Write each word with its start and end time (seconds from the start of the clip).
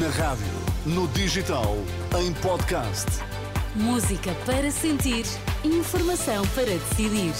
Na 0.00 0.08
rádio, 0.08 0.46
no 0.86 1.06
digital, 1.08 1.76
em 2.18 2.32
podcast. 2.34 3.06
Música 3.74 4.32
para 4.46 4.70
sentir, 4.70 5.26
informação 5.62 6.46
para 6.54 6.64
decidir. 6.64 7.34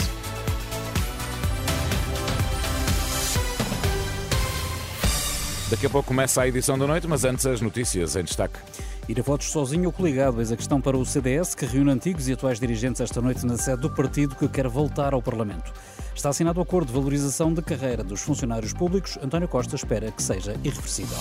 Daqui 5.71 5.87
a 5.87 5.89
pouco 5.89 6.09
começa 6.09 6.43
a 6.43 6.49
edição 6.49 6.77
da 6.77 6.87
noite, 6.87 7.07
mas 7.07 7.25
antes 7.25 7.47
as 7.47 7.63
notícias 7.63 8.17
em 8.17 8.25
destaque. 8.25 8.59
Ir 9.09 9.19
a 9.19 9.23
votos 9.23 9.47
sozinho 9.47 9.87
ou 9.87 9.93
coligado, 9.93 10.39
eis 10.43 10.53
a 10.53 10.57
questão 10.57 10.79
para 10.79 10.99
o 10.99 11.07
CDS, 11.07 11.55
que 11.55 11.65
reúne 11.65 11.93
antigos 11.93 12.29
e 12.29 12.35
atuais 12.35 12.61
dirigentes 12.61 13.01
esta 13.01 13.23
noite 13.23 13.47
na 13.47 13.57
sede 13.57 13.81
do 13.81 13.89
partido 13.89 14.37
que 14.37 14.47
quer 14.47 14.69
voltar 14.69 15.15
ao 15.15 15.23
Parlamento. 15.23 15.73
Está 16.15 16.29
assinado 16.29 16.61
o 16.61 16.63
acordo 16.63 16.89
de 16.89 16.93
valorização 16.93 17.55
de 17.55 17.63
carreira 17.63 18.05
dos 18.05 18.21
funcionários 18.21 18.75
públicos. 18.75 19.19
António 19.23 19.49
Costa 19.49 19.75
espera 19.75 20.11
que 20.11 20.23
seja 20.23 20.55
irreversível. 20.63 21.17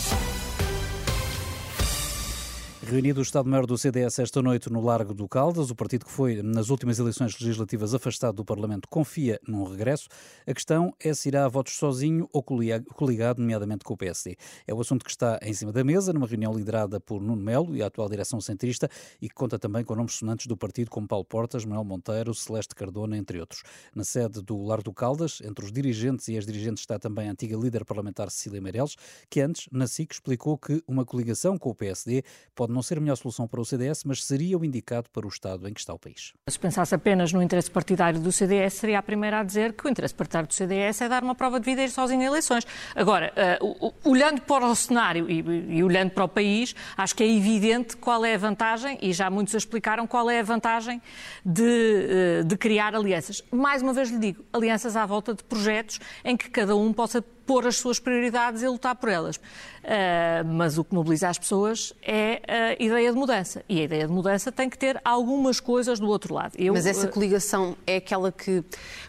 Reunido 2.91 3.21
o 3.21 3.23
Estado-Maior 3.23 3.65
do 3.65 3.77
CDS 3.77 4.19
esta 4.19 4.41
noite 4.41 4.69
no 4.69 4.81
Largo 4.81 5.13
do 5.13 5.25
Caldas, 5.25 5.71
o 5.71 5.75
partido 5.75 6.03
que 6.03 6.11
foi, 6.11 6.43
nas 6.43 6.69
últimas 6.69 6.99
eleições 6.99 7.39
legislativas, 7.39 7.93
afastado 7.93 8.35
do 8.35 8.43
Parlamento, 8.43 8.85
confia 8.89 9.39
num 9.47 9.63
regresso. 9.63 10.09
A 10.45 10.53
questão 10.53 10.93
é 10.99 11.13
se 11.13 11.29
irá 11.29 11.45
a 11.45 11.47
votos 11.47 11.77
sozinho 11.77 12.27
ou 12.33 12.43
coligado, 12.43 13.39
nomeadamente 13.39 13.85
com 13.85 13.93
o 13.93 13.97
PSD. 13.97 14.35
É 14.67 14.73
o 14.73 14.81
assunto 14.81 15.05
que 15.05 15.09
está 15.09 15.39
em 15.41 15.53
cima 15.53 15.71
da 15.71 15.85
mesa, 15.85 16.11
numa 16.11 16.27
reunião 16.27 16.53
liderada 16.53 16.99
por 16.99 17.21
Nuno 17.21 17.41
Melo 17.41 17.73
e 17.77 17.81
a 17.81 17.85
atual 17.85 18.09
direção 18.09 18.41
centrista, 18.41 18.89
e 19.21 19.29
que 19.29 19.35
conta 19.35 19.57
também 19.57 19.85
com 19.85 19.95
nomes 19.95 20.15
sonantes 20.15 20.45
do 20.45 20.57
partido, 20.57 20.91
como 20.91 21.07
Paulo 21.07 21.23
Portas, 21.23 21.63
Manuel 21.63 21.85
Monteiro, 21.85 22.33
Celeste 22.33 22.75
Cardona, 22.75 23.17
entre 23.17 23.39
outros. 23.39 23.63
Na 23.95 24.03
sede 24.03 24.41
do 24.41 24.61
Largo 24.65 24.83
do 24.83 24.93
Caldas, 24.93 25.39
entre 25.45 25.63
os 25.63 25.71
dirigentes 25.71 26.27
e 26.27 26.37
as 26.37 26.45
dirigentes, 26.45 26.81
está 26.81 26.99
também 26.99 27.29
a 27.29 27.31
antiga 27.31 27.55
líder 27.55 27.85
parlamentar 27.85 28.29
Cecília 28.29 28.59
Meireles, 28.59 28.97
que 29.29 29.39
antes, 29.39 29.69
na 29.71 29.87
SIC, 29.87 30.11
explicou 30.11 30.57
que 30.57 30.83
uma 30.85 31.05
coligação 31.05 31.57
com 31.57 31.69
o 31.69 31.75
PSD 31.75 32.21
pode 32.53 32.73
não 32.73 32.80
não 32.81 32.83
ser 32.83 32.97
a 32.97 33.01
melhor 33.01 33.15
solução 33.15 33.47
para 33.47 33.61
o 33.61 33.65
CDS, 33.65 34.03
mas 34.03 34.23
seria 34.23 34.57
o 34.57 34.65
indicado 34.65 35.07
para 35.11 35.25
o 35.25 35.29
Estado 35.29 35.69
em 35.69 35.73
que 35.73 35.79
está 35.79 35.93
o 35.93 35.99
país. 35.99 36.33
Se 36.49 36.57
pensasse 36.57 36.95
apenas 36.95 37.31
no 37.31 37.41
interesse 37.41 37.69
partidário 37.69 38.19
do 38.19 38.31
CDS, 38.31 38.73
seria 38.73 38.97
a 38.97 39.03
primeira 39.03 39.39
a 39.39 39.43
dizer 39.43 39.73
que 39.73 39.85
o 39.85 39.89
interesse 39.89 40.15
partidário 40.15 40.47
do 40.47 40.53
CDS 40.53 41.01
é 41.01 41.07
dar 41.07 41.23
uma 41.23 41.35
prova 41.35 41.59
de 41.59 41.65
vida 41.65 41.81
e 41.81 41.85
ir 41.85 41.89
sozinho 41.89 42.23
em 42.23 42.25
eleições. 42.25 42.65
Agora, 42.95 43.31
uh, 43.61 43.93
olhando 44.03 44.41
para 44.41 44.65
o 44.65 44.75
cenário 44.75 45.29
e, 45.29 45.77
e, 45.77 45.83
olhando 45.83 46.09
para 46.09 46.23
o 46.23 46.27
país, 46.27 46.75
acho 46.97 47.15
que 47.15 47.23
é 47.23 47.31
evidente 47.31 47.95
qual 47.95 48.25
é 48.25 48.33
a 48.33 48.37
vantagem, 48.37 48.97
e 48.99 49.13
já 49.13 49.29
muitos 49.29 49.53
explicaram 49.53 50.07
qual 50.07 50.27
é 50.29 50.39
a 50.39 50.43
vantagem 50.43 50.99
de, 51.45 52.41
uh, 52.41 52.43
de 52.43 52.57
criar 52.57 52.95
alianças. 52.95 53.43
Mais 53.51 53.83
uma 53.83 53.93
vez 53.93 54.09
lhe 54.09 54.17
digo, 54.17 54.43
alianças 54.51 54.95
à 54.95 55.05
volta 55.05 55.35
de 55.35 55.43
projetos 55.43 55.99
em 56.25 56.35
que 56.35 56.49
cada 56.49 56.75
um 56.75 56.91
possa 56.91 57.23
pôr 57.45 57.67
as 57.67 57.77
suas 57.77 57.99
prioridades 57.99 58.61
e 58.61 58.67
lutar 58.67 58.95
por 58.95 59.09
elas. 59.09 59.37
Uh, 59.37 60.45
mas 60.45 60.77
o 60.77 60.83
que 60.83 60.93
mobiliza 60.93 61.29
as 61.29 61.37
pessoas 61.37 61.93
é 62.01 62.41
a 62.47 62.83
ideia 62.83 63.11
de 63.11 63.17
mudança. 63.17 63.63
E 63.67 63.79
a 63.79 63.83
ideia 63.83 64.07
de 64.07 64.13
mudança 64.13 64.51
tem 64.51 64.69
que 64.69 64.77
ter 64.77 64.99
algumas 65.03 65.59
coisas 65.59 65.99
do 65.99 66.07
outro 66.07 66.33
lado. 66.33 66.53
Eu, 66.57 66.73
mas 66.73 66.85
essa 66.85 67.07
coligação 67.07 67.75
é 67.85 67.97
aquela 67.97 68.31
que 68.31 68.63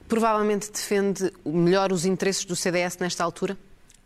provavelmente 0.09 0.71
defende 0.71 1.33
melhor 1.45 1.93
os 1.93 2.05
interesses 2.05 2.45
do 2.45 2.57
CDS 2.57 2.99
nesta 2.99 3.23
altura? 3.25 3.57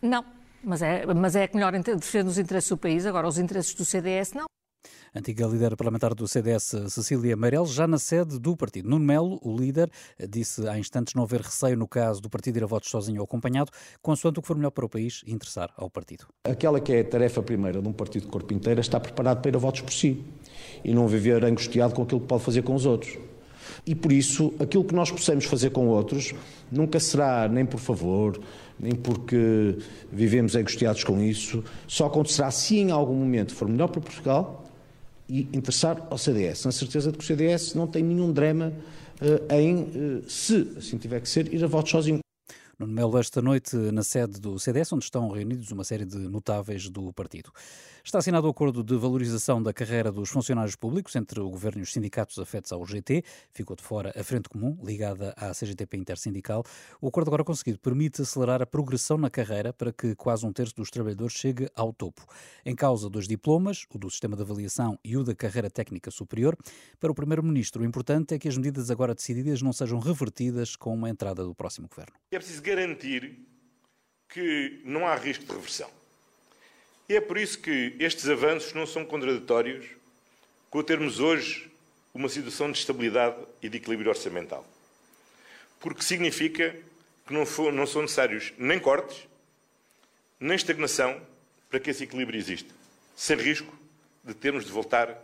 Não. 0.00 0.24
Mas 0.62 0.82
é, 0.82 1.06
mas 1.14 1.36
é 1.36 1.44
a 1.44 1.48
que 1.48 1.54
melhor 1.54 1.72
defende 1.72 2.28
os 2.28 2.38
interesses 2.38 2.68
do 2.68 2.76
país, 2.76 3.06
agora 3.06 3.28
os 3.28 3.38
interesses 3.38 3.72
do 3.74 3.84
CDS 3.84 4.32
não. 4.32 4.46
Antiga 5.14 5.46
líder 5.46 5.74
parlamentar 5.76 6.14
do 6.14 6.28
CDS, 6.28 6.76
Cecília 6.90 7.34
Meirelles, 7.34 7.70
já 7.70 7.86
na 7.86 7.98
sede 7.98 8.38
do 8.38 8.54
partido. 8.54 8.90
Nuno 8.90 9.04
Melo, 9.04 9.40
o 9.42 9.56
líder, 9.56 9.90
disse 10.28 10.68
há 10.68 10.78
instantes 10.78 11.14
não 11.14 11.22
haver 11.22 11.40
receio 11.40 11.74
no 11.74 11.88
caso 11.88 12.20
do 12.20 12.28
partido 12.28 12.58
ir 12.58 12.64
a 12.64 12.66
votos 12.66 12.90
sozinho 12.90 13.20
ou 13.20 13.24
acompanhado, 13.24 13.70
consoante 14.02 14.38
o 14.38 14.42
que 14.42 14.48
for 14.48 14.56
melhor 14.56 14.72
para 14.72 14.84
o 14.84 14.88
país 14.90 15.22
e 15.26 15.32
interessar 15.32 15.72
ao 15.74 15.88
partido. 15.88 16.26
Aquela 16.44 16.80
que 16.80 16.92
é 16.92 17.00
a 17.00 17.04
tarefa 17.04 17.42
primeira 17.42 17.80
de 17.80 17.88
um 17.88 17.94
partido 17.94 18.24
de 18.24 18.28
corpo 18.28 18.52
inteiro 18.52 18.78
é 18.78 18.82
estar 18.82 19.00
preparado 19.00 19.40
para 19.40 19.50
ir 19.50 19.56
a 19.56 19.58
votos 19.58 19.80
por 19.80 19.92
si 19.92 20.22
e 20.84 20.92
não 20.92 21.08
viver 21.08 21.42
angustiado 21.44 21.94
com 21.94 22.02
aquilo 22.02 22.20
que 22.20 22.26
pode 22.26 22.44
fazer 22.44 22.60
com 22.60 22.74
os 22.74 22.84
outros. 22.84 23.16
E 23.86 23.94
por 23.94 24.12
isso, 24.12 24.52
aquilo 24.58 24.84
que 24.84 24.94
nós 24.94 25.10
possamos 25.10 25.46
fazer 25.46 25.70
com 25.70 25.88
outros 25.88 26.34
nunca 26.70 27.00
será 27.00 27.48
nem 27.48 27.64
por 27.64 27.80
favor, 27.80 28.38
nem 28.78 28.94
porque 28.94 29.78
vivemos 30.12 30.54
angustiados 30.54 31.04
com 31.04 31.20
isso, 31.22 31.64
só 31.86 32.06
acontecerá 32.06 32.50
se 32.50 32.76
em 32.76 32.90
algum 32.90 33.14
momento 33.14 33.54
for 33.54 33.66
melhor 33.66 33.88
para 33.88 34.00
Portugal 34.02 34.65
e 35.28 35.48
interessar 35.52 36.06
ao 36.10 36.18
CDS. 36.18 36.64
Na 36.64 36.72
certeza 36.72 37.10
de 37.10 37.18
que 37.18 37.24
o 37.24 37.26
CDS 37.26 37.74
não 37.74 37.86
tem 37.86 38.02
nenhum 38.02 38.32
drama 38.32 38.72
uh, 39.20 39.54
em, 39.54 39.82
uh, 39.82 40.30
se 40.30 40.74
assim 40.76 40.98
tiver 40.98 41.20
que 41.20 41.28
ser, 41.28 41.52
ir 41.52 41.62
a 41.62 41.66
votos 41.66 41.90
sozinho. 41.90 42.25
Nuno 42.78 42.92
Melo, 42.92 43.18
esta 43.18 43.40
noite 43.40 43.74
na 43.74 44.02
sede 44.02 44.38
do 44.38 44.58
CDS, 44.58 44.92
onde 44.92 45.04
estão 45.04 45.30
reunidos 45.30 45.70
uma 45.70 45.82
série 45.82 46.04
de 46.04 46.18
notáveis 46.18 46.90
do 46.90 47.10
partido. 47.10 47.50
Está 48.04 48.18
assinado 48.18 48.46
o 48.46 48.50
acordo 48.50 48.84
de 48.84 48.94
valorização 48.96 49.62
da 49.62 49.72
carreira 49.72 50.12
dos 50.12 50.28
funcionários 50.28 50.76
públicos 50.76 51.16
entre 51.16 51.40
o 51.40 51.48
Governo 51.48 51.80
e 51.80 51.82
os 51.82 51.90
sindicatos 51.90 52.38
afetos 52.38 52.70
ao 52.72 52.84
GT. 52.84 53.24
Ficou 53.50 53.74
de 53.74 53.82
fora 53.82 54.12
a 54.14 54.22
Frente 54.22 54.50
Comum, 54.50 54.78
ligada 54.84 55.32
à 55.38 55.52
CGTP 55.52 55.96
Intersindical. 55.96 56.62
O 57.00 57.08
acordo 57.08 57.28
agora 57.28 57.42
conseguido 57.42 57.78
permite 57.78 58.20
acelerar 58.20 58.60
a 58.60 58.66
progressão 58.66 59.16
na 59.16 59.30
carreira 59.30 59.72
para 59.72 59.90
que 59.90 60.14
quase 60.14 60.44
um 60.44 60.52
terço 60.52 60.76
dos 60.76 60.90
trabalhadores 60.90 61.32
chegue 61.32 61.70
ao 61.74 61.94
topo. 61.94 62.26
Em 62.64 62.76
causa 62.76 63.08
dos 63.08 63.26
diplomas, 63.26 63.86
o 63.92 63.96
do 63.96 64.10
Sistema 64.10 64.36
de 64.36 64.42
Avaliação 64.42 64.98
e 65.02 65.16
o 65.16 65.24
da 65.24 65.34
Carreira 65.34 65.70
Técnica 65.70 66.10
Superior, 66.10 66.56
para 67.00 67.10
o 67.10 67.14
Primeiro-Ministro, 67.14 67.82
o 67.82 67.86
importante 67.86 68.34
é 68.34 68.38
que 68.38 68.48
as 68.48 68.56
medidas 68.58 68.90
agora 68.90 69.14
decididas 69.14 69.62
não 69.62 69.72
sejam 69.72 69.98
revertidas 69.98 70.76
com 70.76 71.06
a 71.06 71.08
entrada 71.08 71.42
do 71.42 71.54
próximo 71.54 71.88
Governo. 71.88 72.12
É 72.30 72.36
preciso 72.36 72.65
garantir 72.66 73.38
que 74.28 74.80
não 74.84 75.06
há 75.06 75.14
risco 75.14 75.44
de 75.44 75.52
reversão. 75.52 75.90
E 77.08 77.14
é 77.14 77.20
por 77.20 77.38
isso 77.38 77.60
que 77.60 77.94
estes 78.00 78.28
avanços 78.28 78.72
não 78.72 78.86
são 78.86 79.04
contraditórios 79.04 79.86
com 80.68 80.82
termos 80.82 81.20
hoje 81.20 81.70
uma 82.12 82.28
situação 82.28 82.72
de 82.72 82.78
estabilidade 82.78 83.36
e 83.62 83.68
de 83.68 83.76
equilíbrio 83.76 84.10
orçamental. 84.10 84.66
Porque 85.78 86.02
significa 86.02 86.76
que 87.26 87.32
não, 87.32 87.46
for, 87.46 87.72
não 87.72 87.86
são 87.86 88.02
necessários 88.02 88.52
nem 88.58 88.80
cortes, 88.80 89.28
nem 90.40 90.56
estagnação 90.56 91.20
para 91.70 91.78
que 91.78 91.90
esse 91.90 92.04
equilíbrio 92.04 92.38
exista, 92.38 92.74
sem 93.14 93.36
risco 93.36 93.76
de 94.24 94.34
termos 94.34 94.64
de 94.64 94.72
voltar 94.72 95.16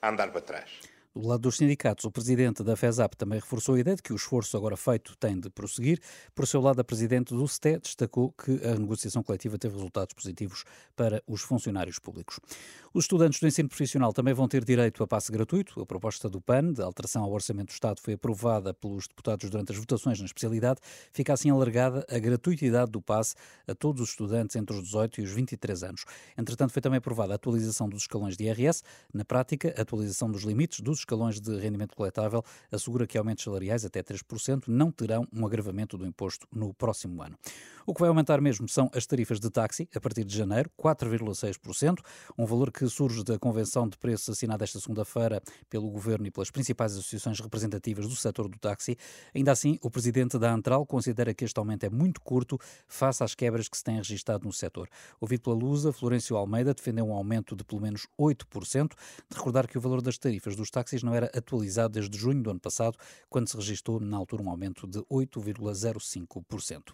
a 0.00 0.08
andar 0.08 0.30
para 0.30 0.40
trás. 0.40 0.70
Do 1.16 1.26
lado 1.26 1.40
dos 1.40 1.56
sindicatos, 1.56 2.04
o 2.04 2.10
presidente 2.10 2.62
da 2.62 2.76
FESAP 2.76 3.14
também 3.16 3.38
reforçou 3.38 3.74
a 3.74 3.80
ideia 3.80 3.96
de 3.96 4.02
que 4.02 4.12
o 4.12 4.16
esforço 4.16 4.54
agora 4.54 4.76
feito 4.76 5.16
tem 5.16 5.40
de 5.40 5.48
prosseguir. 5.48 5.98
Por 6.34 6.46
seu 6.46 6.60
lado, 6.60 6.78
a 6.78 6.84
presidente 6.84 7.32
do 7.32 7.48
STE 7.48 7.78
destacou 7.78 8.32
que 8.32 8.62
a 8.62 8.74
negociação 8.74 9.22
coletiva 9.22 9.56
teve 9.56 9.76
resultados 9.76 10.12
positivos 10.12 10.64
para 10.94 11.22
os 11.26 11.40
funcionários 11.40 11.98
públicos. 11.98 12.38
Os 12.92 13.04
estudantes 13.04 13.40
do 13.40 13.46
ensino 13.46 13.66
profissional 13.66 14.12
também 14.12 14.34
vão 14.34 14.46
ter 14.46 14.62
direito 14.62 15.02
a 15.02 15.06
passe 15.06 15.32
gratuito. 15.32 15.80
A 15.80 15.86
proposta 15.86 16.28
do 16.28 16.38
PAN, 16.38 16.74
de 16.74 16.82
alteração 16.82 17.24
ao 17.24 17.32
Orçamento 17.32 17.68
do 17.68 17.72
Estado, 17.72 17.98
foi 17.98 18.12
aprovada 18.12 18.74
pelos 18.74 19.08
deputados 19.08 19.48
durante 19.48 19.72
as 19.72 19.78
votações 19.78 20.18
na 20.18 20.26
especialidade. 20.26 20.80
Fica 21.12 21.32
assim 21.32 21.48
alargada 21.48 22.06
a 22.10 22.18
gratuitidade 22.18 22.90
do 22.90 23.00
passe 23.00 23.34
a 23.66 23.74
todos 23.74 24.02
os 24.02 24.10
estudantes 24.10 24.54
entre 24.54 24.76
os 24.76 24.82
18 24.82 25.22
e 25.22 25.24
os 25.24 25.30
23 25.30 25.82
anos. 25.82 26.04
Entretanto, 26.36 26.74
foi 26.74 26.82
também 26.82 26.98
aprovada 26.98 27.32
a 27.32 27.36
atualização 27.36 27.88
dos 27.88 28.02
escalões 28.02 28.36
de 28.36 28.44
IRS. 28.44 28.82
Na 29.14 29.24
prática, 29.24 29.74
a 29.78 29.80
atualização 29.80 30.30
dos 30.30 30.42
limites 30.42 30.80
dos 30.80 31.05
escalões 31.06 31.40
de 31.40 31.56
rendimento 31.56 31.94
coletável 31.94 32.44
assegura 32.70 33.06
que 33.06 33.16
aumentos 33.16 33.44
salariais 33.44 33.84
até 33.84 34.02
3% 34.02 34.64
não 34.66 34.90
terão 34.90 35.26
um 35.32 35.46
agravamento 35.46 35.96
do 35.96 36.04
imposto 36.04 36.48
no 36.52 36.74
próximo 36.74 37.22
ano. 37.22 37.38
O 37.86 37.94
que 37.94 38.00
vai 38.00 38.08
aumentar 38.08 38.40
mesmo 38.40 38.68
são 38.68 38.90
as 38.92 39.06
tarifas 39.06 39.38
de 39.38 39.48
táxi 39.48 39.88
a 39.94 40.00
partir 40.00 40.24
de 40.24 40.36
janeiro, 40.36 40.68
4,6%, 40.76 42.00
um 42.36 42.44
valor 42.44 42.72
que 42.72 42.84
surge 42.88 43.22
da 43.22 43.38
convenção 43.38 43.88
de 43.88 43.96
preços 43.96 44.30
assinada 44.30 44.64
esta 44.64 44.80
segunda-feira 44.80 45.40
pelo 45.70 45.88
governo 45.88 46.26
e 46.26 46.32
pelas 46.32 46.50
principais 46.50 46.94
associações 46.94 47.38
representativas 47.38 48.08
do 48.08 48.16
setor 48.16 48.48
do 48.48 48.58
táxi. 48.58 48.98
Ainda 49.32 49.52
assim, 49.52 49.78
o 49.80 49.88
presidente 49.88 50.36
da 50.36 50.52
Antral 50.52 50.84
considera 50.84 51.32
que 51.32 51.44
este 51.44 51.56
aumento 51.60 51.84
é 51.84 51.88
muito 51.88 52.20
curto 52.20 52.58
face 52.88 53.22
às 53.22 53.36
quebras 53.36 53.68
que 53.68 53.76
se 53.76 53.84
têm 53.84 53.98
registado 53.98 54.44
no 54.44 54.52
setor. 54.52 54.88
Ouvido 55.20 55.42
pela 55.42 55.54
Lusa, 55.54 55.92
Florencio 55.92 56.36
Almeida 56.36 56.74
defendeu 56.74 57.06
um 57.06 57.12
aumento 57.12 57.54
de 57.54 57.62
pelo 57.62 57.80
menos 57.80 58.08
8%, 58.18 58.88
de 59.30 59.36
recordar 59.36 59.68
que 59.68 59.78
o 59.78 59.80
valor 59.80 60.02
das 60.02 60.18
tarifas 60.18 60.56
dos 60.56 60.70
táxis 60.70 60.95
não 61.02 61.14
era 61.14 61.30
atualizado 61.34 61.94
desde 61.94 62.16
junho 62.16 62.42
do 62.42 62.50
ano 62.50 62.60
passado, 62.60 62.96
quando 63.28 63.48
se 63.48 63.56
registrou 63.56 64.00
na 64.00 64.16
altura 64.16 64.42
um 64.42 64.50
aumento 64.50 64.86
de 64.86 64.98
8,05%. 65.00 66.92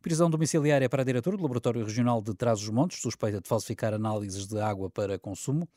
Prisão 0.00 0.30
domiciliária 0.30 0.88
para 0.88 1.02
a 1.02 1.04
diretora 1.04 1.36
do 1.36 1.42
Laboratório 1.42 1.84
Regional 1.84 2.22
de 2.22 2.32
Trás-os-Montes, 2.32 3.00
suspeita 3.00 3.40
de 3.40 3.48
falsificar 3.48 3.92
análises 3.92 4.46
de 4.46 4.60
água 4.60 4.88
para 4.88 5.18
consumo. 5.18 5.68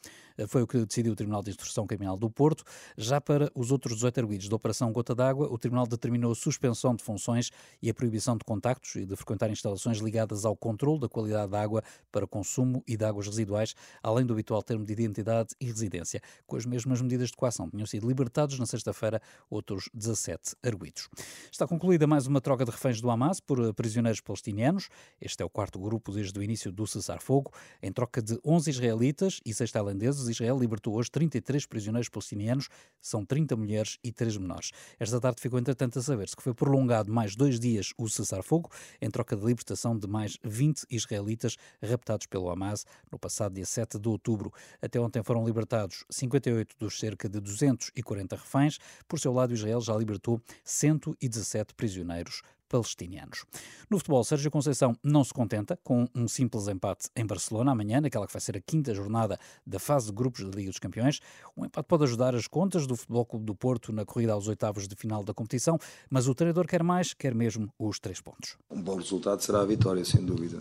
Foi 0.48 0.62
o 0.62 0.68
que 0.68 0.86
decidiu 0.86 1.14
o 1.14 1.16
Tribunal 1.16 1.42
de 1.42 1.50
Instrução 1.50 1.88
Criminal 1.88 2.18
do 2.18 2.30
Porto. 2.30 2.64
Já 2.96 3.20
para 3.20 3.52
os 3.56 3.72
outros 3.72 3.96
18 3.96 4.20
arguídos 4.20 4.48
da 4.48 4.56
Operação 4.56 4.92
Gota 4.92 5.16
d'Água, 5.16 5.52
o 5.52 5.58
Tribunal 5.58 5.88
determinou 5.88 6.32
a 6.32 6.36
suspensão 6.36 6.96
de 6.96 7.04
funções 7.04 7.52
e 7.82 7.90
a 7.90 7.94
proibição 7.94 8.38
de 8.38 8.44
contactos 8.44 8.96
e 8.96 9.06
de 9.06 9.16
frequentar 9.16 9.50
instalações 9.50 9.98
ligadas 9.98 10.46
ao 10.46 10.56
controle 10.56 11.00
da 11.00 11.10
qualidade 11.10 11.52
da 11.52 11.62
água 11.62 11.84
para 12.12 12.28
consumo 12.28 12.84
e 12.88 12.96
de 12.96 13.04
águas 13.04 13.28
residuais, 13.28 13.76
além 14.02 14.26
do 14.26 14.34
habitual 14.34 14.62
termo 14.62 14.86
de 14.86 14.94
identidade 14.94 15.56
e 15.60 15.66
residência. 15.66 16.22
Com 16.46 16.56
as 16.56 16.66
mesmas 16.66 17.02
medidas 17.02 17.30
de 17.30 17.36
coação, 17.36 17.61
tinham 17.70 17.86
sido 17.86 18.08
libertados 18.08 18.58
na 18.60 18.66
sexta-feira 18.66 19.22
outros 19.50 19.90
17 19.94 20.56
arguídos. 20.64 21.10
Está 21.52 21.68
concluída 21.68 22.08
mais 22.08 22.28
uma 22.28 22.42
troca 22.42 22.66
de 22.66 22.72
reféns 22.72 23.02
do 23.02 23.10
Hamas 23.10 23.40
por 23.40 23.74
prisioneiros 23.74 24.22
palestinianos. 24.22 24.90
Este 25.20 25.44
é 25.44 25.46
o 25.46 25.50
quarto 25.50 25.80
grupo 25.80 26.12
desde 26.12 26.38
o 26.40 26.44
início 26.44 26.72
do 26.72 26.88
cessar-fogo. 26.88 27.52
Em 27.82 27.92
troca 27.92 28.22
de 28.22 28.40
11 28.46 28.70
israelitas 28.70 29.42
e 29.46 29.54
6 29.54 29.72
tailandeses, 29.72 30.28
Israel 30.28 30.58
libertou 30.58 30.96
hoje 30.96 31.12
33 31.12 31.66
prisioneiros 31.66 32.10
palestinianos, 32.10 32.70
são 33.02 33.26
30 33.26 33.56
mulheres 33.56 33.98
e 34.04 34.12
3 34.12 34.38
menores. 34.38 34.72
Esta 35.00 35.20
tarde 35.20 35.42
ficou, 35.42 35.60
entretanto, 35.60 36.00
a 36.00 36.02
saber-se 36.02 36.36
que 36.36 36.44
foi 36.44 36.54
prolongado 36.54 37.12
mais 37.12 37.36
dois 37.36 37.60
dias 37.60 37.94
o 37.98 38.08
cessar-fogo, 38.08 38.70
em 39.02 39.10
troca 39.10 39.36
de 39.36 39.46
libertação 39.46 39.98
de 39.98 40.08
mais 40.08 40.38
20 40.44 40.86
israelitas 40.90 41.58
raptados 41.84 42.26
pelo 42.28 42.50
Hamas 42.50 42.86
no 43.12 43.20
passado 43.20 43.56
dia 43.56 43.66
7 43.66 44.00
de 44.00 44.08
outubro. 44.08 44.54
Até 44.82 45.00
ontem 45.00 45.24
foram 45.24 45.46
libertados 45.46 46.06
58 46.10 46.76
dos 46.80 47.00
cerca 47.00 47.28
de 47.28 47.41
240 47.42 48.36
reféns. 48.36 48.78
Por 49.08 49.20
seu 49.20 49.34
lado, 49.34 49.54
Israel 49.54 49.82
já 49.82 49.96
libertou 49.96 50.42
117 50.64 51.74
prisioneiros 51.76 52.42
palestinianos. 52.72 53.44
No 53.90 53.98
futebol, 53.98 54.24
Sérgio 54.24 54.50
Conceição 54.50 54.96
não 55.04 55.26
se 55.26 55.34
contenta 55.34 55.78
com 55.84 56.08
um 56.16 56.26
simples 56.26 56.70
empate 56.70 57.10
em 57.14 57.26
Barcelona 57.26 57.74
amanhã, 57.74 58.00
naquela 58.00 58.26
que 58.26 58.32
vai 58.32 58.40
ser 58.40 58.56
a 58.56 58.62
quinta 58.62 58.94
jornada 58.96 59.38
da 59.68 59.78
fase 59.78 60.08
de 60.08 60.14
grupos 60.14 60.46
da 60.46 60.56
Liga 60.56 60.70
dos 60.70 60.80
Campeões. 60.80 61.20
Um 61.58 61.66
empate 61.66 61.86
pode 61.86 62.06
ajudar 62.06 62.34
as 62.34 62.48
contas 62.48 62.88
do 62.88 62.96
Futebol 62.96 63.26
Clube 63.26 63.46
do 63.46 63.54
Porto 63.54 63.92
na 63.92 64.06
corrida 64.06 64.32
aos 64.32 64.48
oitavos 64.48 64.88
de 64.88 64.96
final 64.96 65.22
da 65.22 65.34
competição, 65.34 65.78
mas 66.10 66.30
o 66.30 66.34
treinador 66.34 66.66
quer 66.66 66.82
mais, 66.82 67.14
quer 67.14 67.36
mesmo 67.36 67.70
os 67.78 68.00
três 68.00 68.22
pontos. 68.22 68.58
Um 68.70 68.82
bom 68.82 68.96
resultado 68.96 69.42
será 69.42 69.60
a 69.60 69.66
vitória, 69.66 70.06
sem 70.06 70.24
dúvida. 70.24 70.60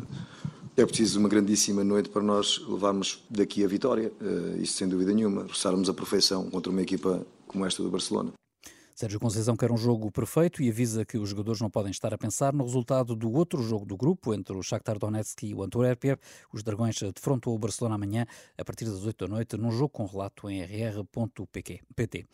É 0.80 0.86
preciso 0.86 1.20
uma 1.20 1.28
grandíssima 1.28 1.84
noite 1.84 2.08
para 2.08 2.22
nós 2.22 2.58
levarmos 2.66 3.22
daqui 3.28 3.62
a 3.62 3.68
vitória, 3.68 4.10
uh, 4.18 4.62
isto 4.62 4.78
sem 4.78 4.88
dúvida 4.88 5.12
nenhuma, 5.12 5.42
roçarmos 5.42 5.90
a 5.90 5.92
perfeição 5.92 6.48
contra 6.48 6.72
uma 6.72 6.80
equipa 6.80 7.20
como 7.46 7.66
esta 7.66 7.82
do 7.82 7.90
Barcelona. 7.90 8.32
Sérgio 9.00 9.18
Conceição 9.18 9.56
quer 9.56 9.72
um 9.72 9.78
jogo 9.78 10.12
perfeito 10.12 10.62
e 10.62 10.68
avisa 10.68 11.06
que 11.06 11.16
os 11.16 11.30
jogadores 11.30 11.58
não 11.58 11.70
podem 11.70 11.90
estar 11.90 12.12
a 12.12 12.18
pensar 12.18 12.52
no 12.52 12.64
resultado 12.64 13.16
do 13.16 13.32
outro 13.32 13.62
jogo 13.62 13.86
do 13.86 13.96
grupo, 13.96 14.34
entre 14.34 14.54
o 14.54 14.62
Shakhtar 14.62 14.98
Donetsk 14.98 15.42
e 15.44 15.54
o 15.54 15.62
Antwerp. 15.62 16.04
Os 16.52 16.62
Dragões 16.62 17.00
defrontam 17.14 17.54
o 17.54 17.58
Barcelona 17.58 17.94
amanhã, 17.94 18.26
a 18.58 18.62
partir 18.62 18.84
das 18.84 19.06
8 19.06 19.26
da 19.26 19.34
noite, 19.36 19.56
num 19.56 19.72
jogo 19.72 19.88
com 19.88 20.04
relato 20.04 20.50
em 20.50 20.60
rr.pt. 20.60 22.26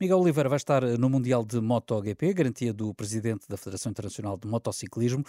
Miguel 0.00 0.18
Oliveira 0.18 0.48
vai 0.48 0.56
estar 0.56 0.82
no 0.82 1.08
Mundial 1.08 1.44
de 1.44 1.60
MotoGP, 1.60 2.34
garantia 2.34 2.72
do 2.72 2.92
presidente 2.92 3.48
da 3.48 3.56
Federação 3.56 3.90
Internacional 3.90 4.36
de 4.36 4.48
Motociclismo. 4.48 5.22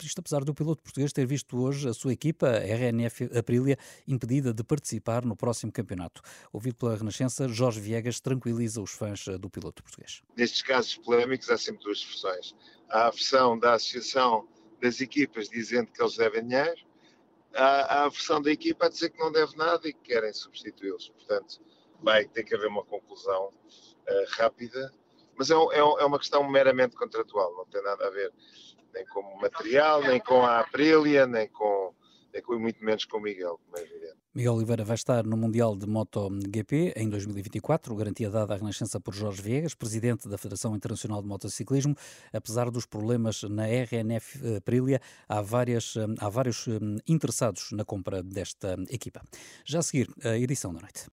Isto 0.00 0.20
apesar 0.20 0.44
do 0.44 0.54
piloto 0.54 0.80
português 0.80 1.12
ter 1.12 1.26
visto 1.26 1.58
hoje 1.58 1.88
a 1.88 1.92
sua 1.92 2.12
equipa, 2.12 2.46
a 2.46 2.60
RNF 2.60 3.36
Aprilia, 3.36 3.76
impedida 4.06 4.54
de 4.54 4.62
participar 4.62 5.24
no 5.24 5.34
próximo 5.34 5.72
campeonato. 5.72 6.22
Ouvido 6.52 6.76
pela 6.76 6.96
Renascença, 6.96 7.48
Jorge 7.48 7.80
Viegas 7.80 8.20
tranquiliza 8.20 8.80
os 8.80 8.92
fãs 8.92 9.24
do 9.40 9.50
piloto 9.50 9.82
português 9.82 10.22
nestes 10.36 10.62
casos 10.62 10.96
polémicos 10.98 11.50
há 11.50 11.56
sempre 11.56 11.84
duas 11.84 12.02
versões. 12.02 12.54
Há 12.88 13.06
a 13.06 13.10
versão 13.10 13.58
da 13.58 13.74
associação 13.74 14.46
das 14.80 15.00
equipas 15.00 15.48
dizendo 15.48 15.90
que 15.90 16.02
eles 16.02 16.16
devem 16.16 16.46
dinheiro, 16.46 16.86
há, 17.54 18.04
a 18.04 18.08
versão 18.08 18.40
da 18.40 18.50
equipa 18.50 18.86
a 18.86 18.88
dizer 18.88 19.10
que 19.10 19.18
não 19.18 19.32
deve 19.32 19.56
nada 19.56 19.88
e 19.88 19.92
que 19.92 20.00
querem 20.00 20.32
substituí-los. 20.32 21.08
Portanto, 21.08 21.60
vai 22.02 22.26
ter 22.26 22.44
que 22.44 22.54
haver 22.54 22.68
uma 22.68 22.84
conclusão 22.84 23.48
uh, 23.48 24.24
rápida, 24.36 24.92
mas 25.36 25.50
é, 25.50 25.54
é, 25.54 25.78
é, 25.78 26.04
uma 26.04 26.18
questão 26.18 26.48
meramente 26.48 26.94
contratual, 26.94 27.54
não 27.56 27.66
tem 27.66 27.82
nada 27.82 28.06
a 28.06 28.10
ver 28.10 28.32
nem 28.94 29.04
com 29.06 29.20
o 29.20 29.40
material, 29.40 30.00
nem 30.00 30.18
com 30.20 30.42
a 30.42 30.60
Aprilia, 30.60 31.26
nem 31.26 31.48
com, 31.48 31.94
nem 32.32 32.42
com 32.42 32.58
muito 32.58 32.82
menos 32.82 33.04
com 33.04 33.18
o 33.18 33.20
Miguel, 33.20 33.60
como 33.64 33.76
é 33.76 33.82
evidente. 33.82 34.25
Miguel 34.36 34.52
Oliveira 34.52 34.84
vai 34.84 34.96
estar 34.96 35.24
no 35.24 35.34
Mundial 35.34 35.74
de 35.74 35.86
MotoGP 35.86 36.92
em 36.94 37.08
2024, 37.08 37.96
garantia 37.96 38.28
dada 38.28 38.52
à 38.52 38.58
Renascença 38.58 39.00
por 39.00 39.14
Jorge 39.14 39.40
Viegas, 39.40 39.74
presidente 39.74 40.28
da 40.28 40.36
Federação 40.36 40.76
Internacional 40.76 41.22
de 41.22 41.26
Motociclismo. 41.26 41.96
Apesar 42.34 42.70
dos 42.70 42.84
problemas 42.84 43.44
na 43.44 43.66
RNF 43.66 44.56
Aprilia, 44.58 45.00
há, 45.26 45.40
várias, 45.40 45.94
há 46.18 46.28
vários 46.28 46.68
hum, 46.68 46.98
interessados 47.08 47.72
na 47.72 47.82
compra 47.82 48.22
desta 48.22 48.76
equipa. 48.90 49.22
Já 49.64 49.78
a 49.78 49.82
seguir, 49.82 50.10
a 50.22 50.36
edição 50.36 50.74
da 50.74 50.82
noite. 50.82 51.04